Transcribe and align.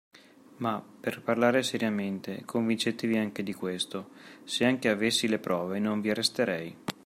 Ma, 0.57 0.83
per 0.99 1.21
parlare 1.21 1.61
seriamente, 1.61 2.41
convincetevi 2.43 3.17
anche 3.17 3.43
di 3.43 3.53
questo: 3.53 4.09
se 4.43 4.65
anche 4.65 4.89
avessi 4.89 5.27
le 5.27 5.37
prove, 5.37 5.77
non 5.77 6.01
vi 6.01 6.09
arresterei. 6.09 6.75